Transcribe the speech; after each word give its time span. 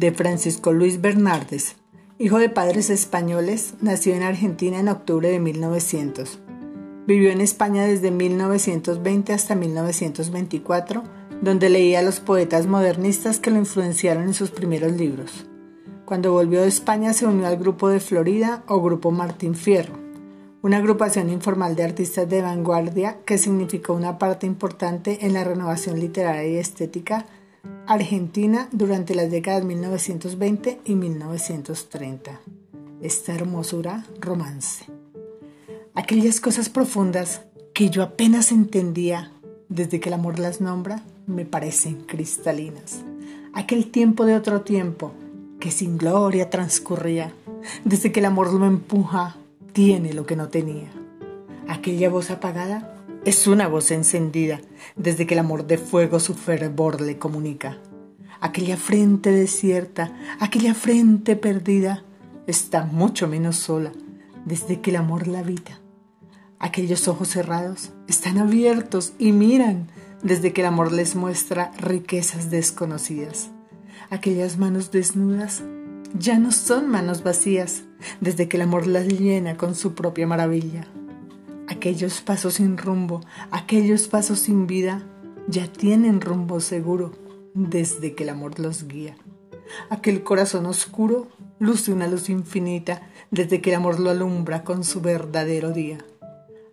de 0.00 0.12
Francisco 0.12 0.72
Luis 0.72 1.02
Bernardes, 1.02 1.76
hijo 2.18 2.38
de 2.38 2.48
padres 2.48 2.88
españoles, 2.88 3.74
nació 3.82 4.14
en 4.14 4.22
Argentina 4.22 4.80
en 4.80 4.88
octubre 4.88 5.28
de 5.28 5.38
1900. 5.40 6.38
Vivió 7.06 7.30
en 7.30 7.42
España 7.42 7.84
desde 7.84 8.10
1920 8.10 9.34
hasta 9.34 9.54
1924, 9.54 11.02
donde 11.42 11.68
leía 11.68 11.98
a 11.98 12.02
los 12.02 12.18
poetas 12.18 12.66
modernistas 12.66 13.40
que 13.40 13.50
lo 13.50 13.58
influenciaron 13.58 14.22
en 14.22 14.32
sus 14.32 14.50
primeros 14.50 14.92
libros. 14.92 15.46
Cuando 16.06 16.32
volvió 16.32 16.62
de 16.62 16.68
España 16.68 17.12
se 17.12 17.26
unió 17.26 17.46
al 17.46 17.58
grupo 17.58 17.90
de 17.90 18.00
Florida 18.00 18.64
o 18.68 18.80
Grupo 18.80 19.10
Martín 19.10 19.54
Fierro, 19.54 19.98
una 20.62 20.78
agrupación 20.78 21.28
informal 21.28 21.76
de 21.76 21.84
artistas 21.84 22.26
de 22.26 22.40
vanguardia 22.40 23.18
que 23.26 23.36
significó 23.36 23.92
una 23.92 24.18
parte 24.18 24.46
importante 24.46 25.26
en 25.26 25.34
la 25.34 25.44
renovación 25.44 26.00
literaria 26.00 26.48
y 26.48 26.56
estética 26.56 27.26
Argentina 27.90 28.68
durante 28.70 29.16
las 29.16 29.32
décadas 29.32 29.64
1920 29.64 30.80
y 30.84 30.94
1930. 30.94 32.40
Esta 33.02 33.34
hermosura 33.34 34.06
romance. 34.20 34.84
Aquellas 35.94 36.40
cosas 36.40 36.68
profundas 36.68 37.40
que 37.74 37.90
yo 37.90 38.04
apenas 38.04 38.52
entendía 38.52 39.32
desde 39.68 39.98
que 39.98 40.08
el 40.08 40.12
amor 40.12 40.38
las 40.38 40.60
nombra 40.60 41.02
me 41.26 41.44
parecen 41.44 42.02
cristalinas. 42.02 43.02
Aquel 43.54 43.90
tiempo 43.90 44.24
de 44.24 44.36
otro 44.36 44.60
tiempo 44.60 45.10
que 45.58 45.72
sin 45.72 45.98
gloria 45.98 46.48
transcurría, 46.48 47.32
desde 47.84 48.12
que 48.12 48.20
el 48.20 48.26
amor 48.26 48.52
lo 48.52 48.66
empuja, 48.66 49.36
tiene 49.72 50.12
lo 50.12 50.26
que 50.26 50.36
no 50.36 50.48
tenía. 50.48 50.92
Aquella 51.66 52.08
voz 52.08 52.30
apagada 52.30 52.99
es 53.24 53.46
una 53.46 53.68
voz 53.68 53.90
encendida 53.90 54.60
desde 54.96 55.26
que 55.26 55.34
el 55.34 55.40
amor 55.40 55.66
de 55.66 55.76
fuego 55.76 56.20
su 56.20 56.34
fervor 56.34 57.00
le 57.00 57.18
comunica. 57.18 57.78
Aquella 58.40 58.78
frente 58.78 59.30
desierta, 59.30 60.16
aquella 60.40 60.74
frente 60.74 61.36
perdida, 61.36 62.02
está 62.46 62.84
mucho 62.84 63.28
menos 63.28 63.56
sola 63.56 63.92
desde 64.46 64.80
que 64.80 64.90
el 64.90 64.96
amor 64.96 65.28
la 65.28 65.40
habita. 65.40 65.80
Aquellos 66.58 67.08
ojos 67.08 67.28
cerrados 67.28 67.90
están 68.08 68.38
abiertos 68.38 69.12
y 69.18 69.32
miran 69.32 69.88
desde 70.22 70.52
que 70.52 70.62
el 70.62 70.68
amor 70.68 70.90
les 70.90 71.14
muestra 71.14 71.72
riquezas 71.78 72.50
desconocidas. 72.50 73.50
Aquellas 74.08 74.56
manos 74.56 74.90
desnudas 74.90 75.62
ya 76.18 76.38
no 76.38 76.52
son 76.52 76.88
manos 76.88 77.22
vacías 77.22 77.82
desde 78.20 78.48
que 78.48 78.56
el 78.56 78.62
amor 78.62 78.86
las 78.86 79.06
llena 79.06 79.56
con 79.56 79.74
su 79.74 79.94
propia 79.94 80.26
maravilla. 80.26 80.86
Aquellos 81.80 82.20
pasos 82.20 82.56
sin 82.56 82.76
rumbo, 82.76 83.22
aquellos 83.50 84.06
pasos 84.06 84.40
sin 84.40 84.66
vida, 84.66 85.02
ya 85.48 85.66
tienen 85.66 86.20
rumbo 86.20 86.60
seguro 86.60 87.12
desde 87.54 88.14
que 88.14 88.24
el 88.24 88.28
amor 88.28 88.60
los 88.60 88.86
guía. 88.86 89.16
Aquel 89.88 90.22
corazón 90.22 90.66
oscuro 90.66 91.28
luce 91.58 91.90
una 91.90 92.06
luz 92.06 92.28
infinita 92.28 93.08
desde 93.30 93.62
que 93.62 93.70
el 93.70 93.76
amor 93.76 93.98
lo 93.98 94.10
alumbra 94.10 94.62
con 94.62 94.84
su 94.84 95.00
verdadero 95.00 95.72
día. 95.72 96.04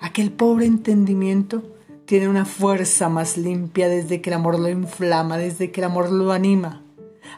Aquel 0.00 0.32
pobre 0.32 0.66
entendimiento 0.66 1.62
tiene 2.04 2.26
una 2.26 2.44
fuerza 2.44 3.08
más 3.08 3.36
limpia 3.38 3.88
desde 3.88 4.20
que 4.20 4.30
el 4.30 4.34
amor 4.34 4.58
lo 4.58 4.68
inflama, 4.68 5.38
desde 5.38 5.70
que 5.70 5.82
el 5.82 5.84
amor 5.84 6.10
lo 6.10 6.32
anima. 6.32 6.82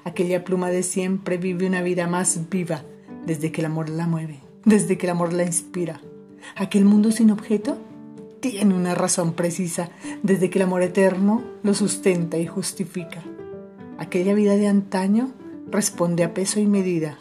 Aquella 0.05 0.43
pluma 0.43 0.71
de 0.71 0.83
siempre 0.83 1.37
vive 1.37 1.67
una 1.67 1.83
vida 1.83 2.07
más 2.07 2.49
viva 2.49 2.83
desde 3.27 3.53
que 3.53 3.61
el 3.61 3.67
amor 3.67 3.91
la 3.91 4.07
mueve, 4.07 4.41
desde 4.65 4.97
que 4.97 5.05
el 5.05 5.11
amor 5.11 5.35
la 5.35 5.45
inspira. 5.45 6.01
Aquel 6.57 6.85
mundo 6.85 7.11
sin 7.11 7.31
objeto 7.31 7.79
tiene 8.41 8.75
una 8.75 8.95
razón 8.95 9.33
precisa 9.33 9.91
desde 10.23 10.51
que 10.51 10.59
el 10.59 10.65
amor 10.65 10.83
eterno 10.83 11.43
lo 11.63 11.75
sustenta 11.75 12.39
y 12.39 12.47
justifica. 12.47 13.23
Aquella 13.99 14.35
vida 14.35 14.57
de 14.57 14.69
antaño 14.69 15.33
responde 15.71 16.25
a 16.25 16.35
peso 16.35 16.61
y 16.61 16.67
medida 16.67 17.19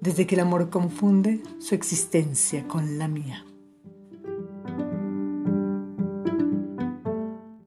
desde 0.00 0.26
que 0.26 0.34
el 0.34 0.42
amor 0.42 0.70
confunde 0.70 1.40
su 1.58 1.74
existencia 1.74 2.66
con 2.68 2.98
la 2.98 3.08
mía. 3.08 3.44